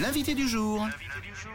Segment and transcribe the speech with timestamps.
[0.00, 0.86] L'invité du jour.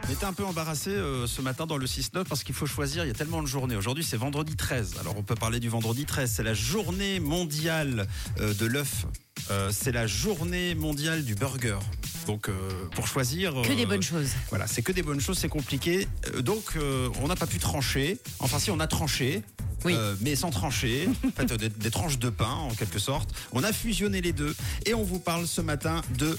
[0.08, 3.04] On était un peu embarrassé euh, ce matin dans le 6-9 parce qu'il faut choisir,
[3.04, 3.76] il y a tellement de journées.
[3.76, 4.94] Aujourd'hui c'est vendredi 13.
[5.00, 8.06] Alors on peut parler du vendredi 13, c'est la journée mondiale
[8.40, 9.06] euh, de l'œuf.
[9.50, 11.78] Euh, c'est la journée mondiale du burger.
[12.26, 12.52] Donc euh,
[12.94, 13.52] pour choisir...
[13.62, 14.30] Que des bonnes choses.
[14.50, 16.08] Voilà, c'est que des bonnes choses, c'est compliqué.
[16.34, 18.18] Euh, donc euh, on n'a pas pu trancher.
[18.40, 19.42] Enfin si on a tranché.
[19.84, 19.94] Oui.
[19.96, 23.28] euh, mais sans trancher, en fait, des, des tranches de pain en quelque sorte.
[23.50, 24.54] On a fusionné les deux
[24.86, 26.38] et on vous parle ce matin de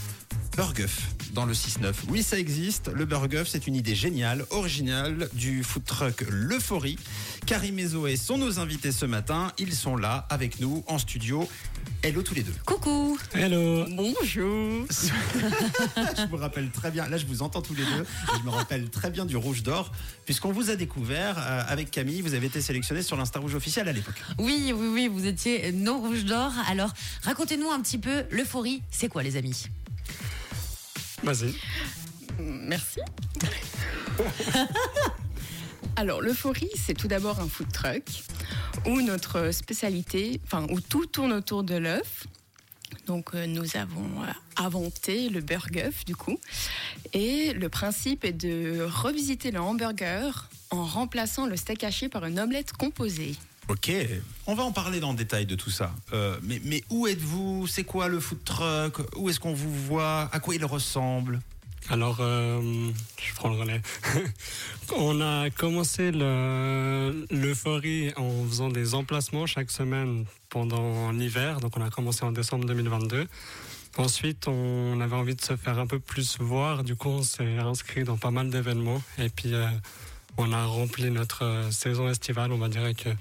[0.56, 1.94] Burguff dans le 6-9.
[2.10, 2.92] Oui, ça existe.
[2.94, 6.98] Le Burguff, c'est une idée géniale, originale du food truck L'Euphorie.
[7.46, 9.52] Karim et Zoé sont nos invités ce matin.
[9.58, 11.48] Ils sont là avec nous en studio.
[12.04, 12.54] Hello tous les deux.
[12.66, 13.18] Coucou.
[13.34, 13.86] Hello.
[13.90, 14.86] Bonjour.
[14.90, 18.50] je me rappelle très bien, là je vous entends tous les deux, et je me
[18.50, 19.92] rappelle très bien du Rouge d'Or,
[20.26, 23.88] puisqu'on vous a découvert euh, avec Camille, vous avez été sélectionné sur l'Insta Rouge officiel
[23.88, 24.22] à l'époque.
[24.38, 26.52] Oui, oui, oui, vous étiez nos rouges d'or.
[26.70, 26.94] Alors,
[27.24, 28.82] racontez-nous un petit peu l'euphorie.
[28.92, 29.68] C'est quoi, les amis?
[31.24, 31.56] Vas-y.
[32.40, 33.00] Merci.
[35.96, 38.04] Alors, l'euphorie, c'est tout d'abord un food truck
[38.86, 42.28] où notre spécialité, enfin, où tout tourne autour de l'œuf.
[43.06, 46.38] Donc, euh, nous avons euh, inventé le burguff, du coup.
[47.14, 52.40] Et le principe est de revisiter le hamburger en remplaçant le steak haché par une
[52.40, 53.36] omelette composée.
[53.70, 53.92] Ok,
[54.46, 55.94] on va en parler dans le détail de tout ça.
[56.12, 57.66] Euh, mais, mais où êtes-vous?
[57.68, 58.98] C'est quoi le food truck?
[59.16, 60.30] Où est-ce qu'on vous voit?
[60.34, 61.40] À quoi il ressemble?
[61.90, 62.62] Alors, euh,
[63.22, 63.82] je prends le relais.
[64.96, 71.60] On a commencé le- l'euphorie en faisant des emplacements chaque semaine pendant l'hiver.
[71.60, 73.28] Donc, on a commencé en décembre 2022.
[73.98, 76.84] Ensuite, on avait envie de se faire un peu plus voir.
[76.84, 79.02] Du coup, on s'est inscrit dans pas mal d'événements.
[79.18, 79.68] Et puis, euh,
[80.38, 83.14] on a rempli notre saison estivale, on va dire, avec euh,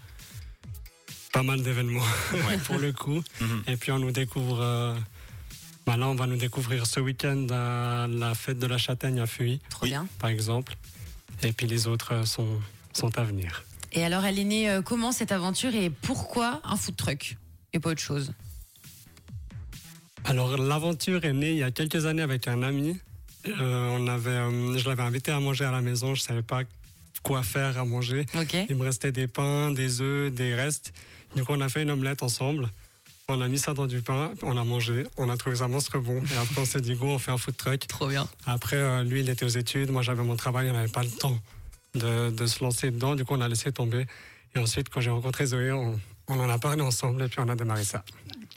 [1.33, 2.05] pas mal d'événements
[2.67, 3.23] pour le coup.
[3.41, 3.63] Mhm.
[3.67, 4.61] Et puis, on nous découvre.
[4.61, 4.95] euh,
[5.87, 9.27] bah là, on va nous découvrir ce week-end à la fête de la châtaigne à
[9.27, 10.07] Fuy, Trop bien.
[10.21, 10.77] par exemple.
[11.43, 12.61] Et puis les autres euh, sont,
[12.93, 13.65] sont à venir.
[13.93, 17.37] Et alors, elle est née euh, comment cette aventure et pourquoi un food truck
[17.73, 18.33] et pas autre chose?
[20.25, 22.97] Alors, l'aventure est née il y a quelques années avec un ami.
[23.49, 26.15] Euh, on avait, euh, je l'avais invité à manger à la maison.
[26.15, 26.63] Je savais pas
[27.23, 28.27] quoi faire à manger.
[28.69, 30.93] Il me restait des pains, des œufs, des restes.
[31.37, 32.69] Du coup, on a fait une omelette ensemble.
[33.29, 35.99] On a mis ça dans du pain, on a mangé, on a trouvé ça monstre
[35.99, 36.21] bon.
[36.21, 37.87] Et après, on s'est dit, go, on fait un food truck.
[37.87, 38.29] Trop bien.
[38.47, 41.11] Après, euh, lui, il était aux études, moi j'avais mon travail, on n'avait pas le
[41.11, 41.39] temps
[41.95, 44.07] de, de se lancer dedans, du coup on a laissé tomber.
[44.55, 47.49] Et ensuite, quand j'ai rencontré Zoé, on, on en a parlé ensemble et puis on
[47.49, 48.05] a démarré ça.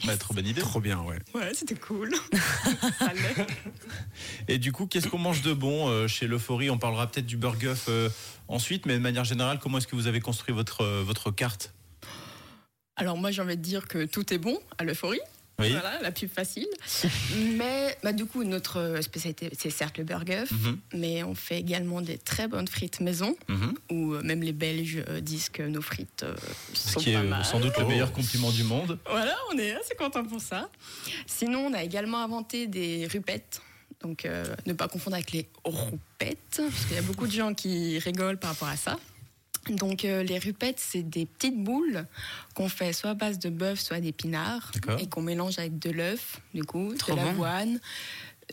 [0.03, 0.61] Bah, trop bonne idée.
[0.61, 1.17] Trop bien, ouais.
[1.33, 2.13] Ouais, c'était cool.
[4.47, 6.69] Et du coup, qu'est-ce qu'on mange de bon euh, chez l'Euphorie?
[6.69, 8.09] On parlera peut-être du burguff euh,
[8.47, 11.73] ensuite, mais de manière générale, comment est-ce que vous avez construit votre, euh, votre carte?
[12.95, 15.19] Alors, moi, j'ai envie de dire que tout est bon à l'euphorie.
[15.59, 15.69] Oui.
[15.71, 16.67] Voilà, la pub facile.
[17.57, 22.01] mais bah, du coup, notre spécialité, c'est certes le burguff, Mhm, mais on fait également
[22.01, 23.73] des très bonnes frites maison, mhm.
[23.91, 26.35] où euh, même les Belges euh, disent que nos frites euh,
[26.73, 27.45] Ce sont qui est pas euh, mal.
[27.45, 27.87] sans doute le Oh.
[27.87, 28.99] meilleur compliment du monde.
[29.09, 30.69] Voilà, on est assez content pour ça.
[31.25, 33.61] Sinon, on a également inventé des rupettes.
[34.01, 37.53] Donc, euh, ne pas confondre avec les roupettes, parce qu'il y a beaucoup de gens
[37.53, 38.99] qui rigolent par rapport à ça.
[39.69, 42.05] Donc, euh, les rupettes, c'est des petites boules
[42.53, 46.39] qu'on fait soit à base de bœuf, soit d'épinards, et qu'on mélange avec de l'œuf,
[46.53, 47.79] du coup, Trop de l'avoine,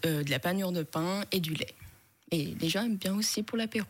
[0.07, 1.75] euh, de la panure de pain et du lait.
[2.31, 3.89] Et les gens aiment bien aussi pour l'apéro.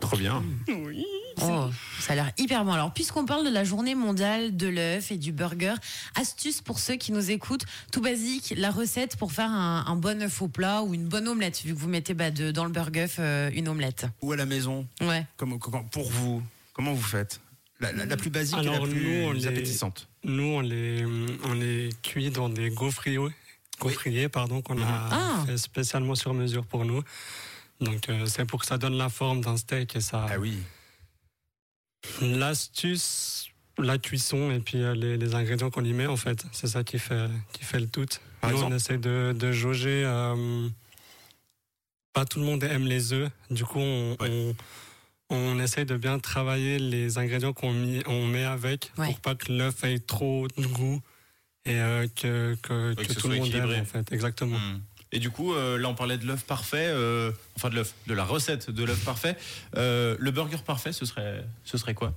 [0.00, 0.44] Trop bien.
[0.68, 1.06] Oui.
[1.50, 2.72] Oh, ça a l'air hyper bon.
[2.72, 5.74] Alors, puisqu'on parle de la journée mondiale de l'œuf et du burger,
[6.14, 10.22] astuce pour ceux qui nous écoutent, tout basique, la recette pour faire un, un bon
[10.22, 12.70] œuf au plat ou une bonne omelette, vu que vous mettez bah, de- dans le
[12.72, 14.06] burger euh, une omelette.
[14.22, 15.26] Ou à la maison Ouais.
[15.36, 17.40] comment, comment- Pour vous, comment vous faites?
[17.80, 20.08] La, la- la plus basique et Alors, la plus nous, on les- appétissante.
[20.22, 21.04] Nous, on les,
[21.44, 23.18] on les cuit dans des gaufriers,
[23.80, 25.44] gaufriers pardon, qu'on a Ah.
[25.46, 27.02] fait spécialement sur mesure pour nous.
[27.80, 30.26] Donc, euh, c'est pour que ça donne la forme d'un steak et ça.
[30.30, 30.56] Ah oui.
[32.20, 33.48] L'astuce,
[33.78, 36.84] la cuisson et puis euh, les, les ingrédients qu'on y met, en fait, c'est ça
[36.84, 38.06] qui fait, qui fait le tout.
[38.40, 40.02] Par Nous, exemple on essaie de, de jauger.
[40.04, 40.68] euh,
[42.12, 43.30] pas tout le monde aime les œufs.
[43.50, 44.54] Du coup, on, Ouais.
[45.30, 49.06] on, on essaie de bien travailler les ingrédients qu'on mis- on met avec Ouais.
[49.06, 51.00] pour pas que l'œuf ait trop de goût
[51.64, 53.76] et euh, que, que, que que ce tout le monde équilibré.
[53.76, 54.12] aime, en fait.
[54.12, 54.58] Exactement.
[54.58, 54.80] Mhm.
[55.14, 58.14] Et du coup, euh, là, on parlait de l'œuf parfait, euh, enfin de l'œuf, de
[58.14, 59.36] la recette de l'œuf parfait.
[59.76, 62.12] Euh, le burger parfait, ce serait, ce serait quoi?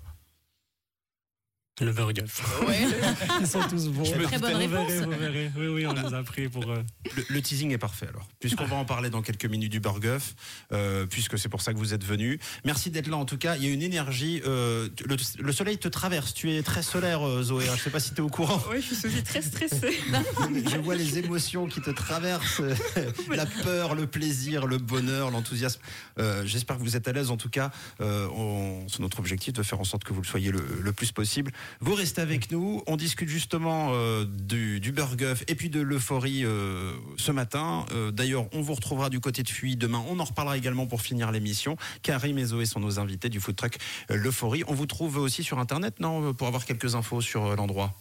[1.79, 2.41] Le burguff.
[2.67, 2.87] Ouais,
[3.39, 4.01] Ils sont tous bons.
[4.03, 4.89] Très bonne vous réponse.
[4.91, 5.51] verrez, vous verrez.
[5.57, 6.67] Oui, oui, on les a pris pour.
[6.71, 6.81] euh,
[7.15, 10.33] Le, le teasing est parfait alors, puisqu'on va en parler dans quelques minutes du Burguff,
[10.71, 12.39] euh, puisque c'est pour ça que vous êtes venu.
[12.65, 13.57] Merci d'être là en tout cas.
[13.57, 14.41] Il y a une énergie.
[14.47, 16.33] euh, le, le soleil te traverse.
[16.33, 17.69] Tu es très solaire, euh, Zoé.
[17.69, 17.73] hein.
[17.77, 18.59] Je sais pas si tu es au courant.
[18.71, 19.99] ouais, je suis très stressée.
[20.71, 22.61] Je vois les émotions qui te traversent,
[23.29, 25.79] la peur, le plaisir, le bonheur, l'enthousiasme.
[26.17, 27.29] Euh, J'espère que vous êtes à l'aise.
[27.29, 27.69] En tout cas,
[28.01, 30.91] euh, on- c'est notre objectif de faire en sorte que vous le soyez le, le
[30.93, 31.51] plus possible.
[31.79, 32.83] Vous restez avec nous.
[32.87, 37.85] On discute justement euh, du, du Burguff et puis de l'euphorie euh, ce matin.
[37.91, 40.03] Euh, D'ailleurs, on vous retrouvera du côté de Fuy demain.
[40.09, 41.77] On en reparlera également pour finir l'émission.
[42.01, 43.77] Karim et Zoé sont nos invités du food truck
[44.09, 44.63] l'euphorie.
[44.67, 47.93] On vous trouve aussi sur Internet, non, pour avoir quelques infos sur euh, l'endroit?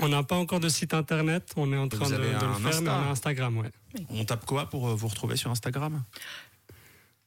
[0.00, 1.52] On n'a pas encore de site internet.
[1.56, 3.70] On est en train Vous de, le faire, mais on a Instagram, ouais.
[4.10, 6.04] On tape quoi pour vous retrouver sur Instagram?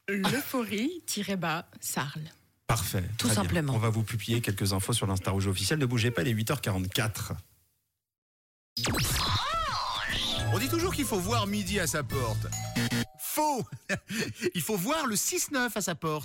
[0.08, 2.22] L'euphorie-bas Sarl.
[2.70, 3.04] Parfait.
[3.18, 3.44] Tout très bien.
[3.44, 3.74] simplement.
[3.74, 5.80] On va vous publier quelques infos sur l'Insta Rouge officiel.
[5.80, 7.32] Ne bougez pas, il est 8h44.
[10.54, 12.46] On dit toujours qu'il faut voir midi à sa porte.
[13.20, 13.64] Faux
[14.54, 16.18] Il faut voir le 6-9 à sa porte.